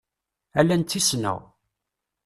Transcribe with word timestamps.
Ala 0.59 0.75
netta 0.75 0.95
i 0.99 1.01
ssneɣ. 1.01 1.39